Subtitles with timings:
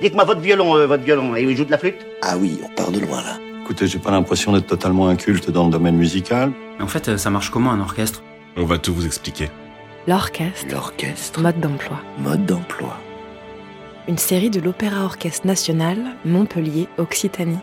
[0.00, 2.68] Dites-moi votre violon, euh, votre violon, et il joue de la flûte Ah oui, on
[2.74, 3.38] part de loin là.
[3.62, 6.52] Écoutez, j'ai pas l'impression d'être totalement inculte dans le domaine musical.
[6.78, 8.22] Mais en fait, euh, ça marche comment un orchestre?
[8.56, 9.48] On va tout vous expliquer.
[10.08, 12.00] L'orchestre, L'orchestre, mode d'emploi.
[12.18, 12.96] mode d'emploi.
[14.08, 17.58] Une série de l'Opéra Orchestre National, Montpellier, Occitanie.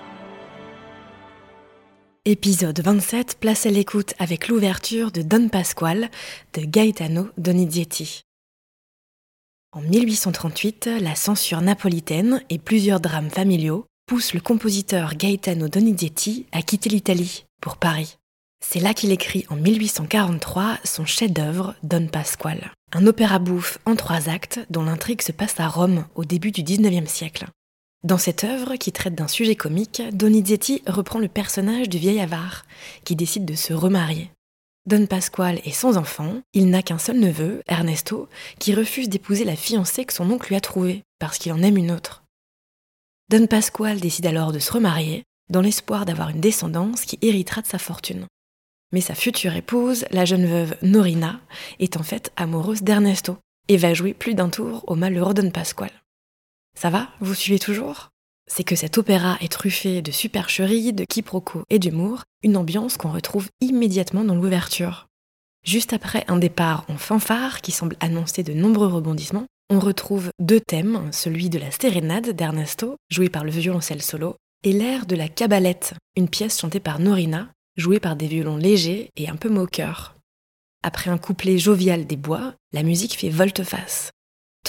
[2.24, 6.10] Épisode 27, place à l'écoute avec l'ouverture de Don Pasquale
[6.54, 8.22] de Gaetano Donizetti.
[9.72, 16.64] En 1838, la censure napolitaine et plusieurs drames familiaux poussent le compositeur Gaetano Donizetti à
[16.64, 18.18] quitter l'Italie pour Paris.
[18.66, 24.28] C'est là qu'il écrit en 1843 son chef-d'œuvre Don Pasquale, un opéra bouffe en trois
[24.28, 27.46] actes dont l'intrigue se passe à Rome au début du XIXe siècle.
[28.04, 32.66] Dans cette œuvre, qui traite d'un sujet comique, Donizetti reprend le personnage du vieil avare,
[33.04, 34.32] qui décide de se remarier.
[34.90, 39.56] Don Pasquale est sans enfant, il n'a qu'un seul neveu, Ernesto, qui refuse d'épouser la
[39.56, 42.24] fiancée que son oncle lui a trouvée, parce qu'il en aime une autre.
[43.30, 47.68] Don Pasquale décide alors de se remarier, dans l'espoir d'avoir une descendance qui héritera de
[47.68, 48.26] sa fortune.
[48.92, 51.40] Mais sa future épouse, la jeune veuve Norina,
[51.78, 56.02] est en fait amoureuse d'Ernesto, et va jouer plus d'un tour au malheureux Don Pasquale.
[56.76, 57.10] Ça va?
[57.20, 58.10] Vous suivez toujours?
[58.52, 63.12] C'est que cet opéra est truffé de supercheries, de quiproquos et d'humour, une ambiance qu'on
[63.12, 65.08] retrouve immédiatement dans l'ouverture.
[65.64, 70.60] Juste après un départ en fanfare qui semble annoncer de nombreux rebondissements, on retrouve deux
[70.60, 75.28] thèmes, celui de la sérénade d'Ernesto, joué par le violoncelle solo, et l'air de la
[75.28, 80.16] cabalette, une pièce chantée par Norina, jouée par des violons légers et un peu moqueurs.
[80.82, 84.12] Après un couplet jovial des bois, la musique fait volte-face.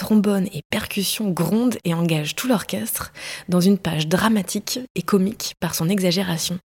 [0.01, 3.13] Trombone et percussions grondent et engagent tout l'orchestre
[3.49, 6.57] dans une page dramatique et comique par son exagération.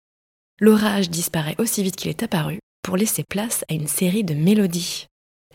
[0.59, 5.05] L'orage disparaît aussi vite qu'il est apparu pour laisser place à une série de mélodies.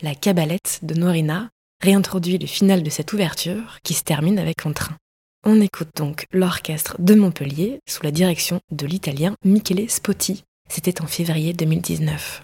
[0.01, 1.49] La cabalette de Norina
[1.81, 4.95] réintroduit le final de cette ouverture qui se termine avec un train.
[5.45, 10.45] On écoute donc l'orchestre de Montpellier sous la direction de l'italien Michele Spotti.
[10.69, 12.43] C'était en février 2019.